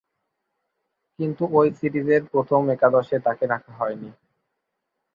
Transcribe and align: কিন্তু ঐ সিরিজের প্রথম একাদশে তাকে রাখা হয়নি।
কিন্তু 1.19 1.43
ঐ 1.53 1.71
সিরিজের 1.79 2.21
প্রথম 2.31 2.61
একাদশে 2.69 3.17
তাকে 3.25 3.45
রাখা 3.47 3.71
হয়নি। 3.79 4.09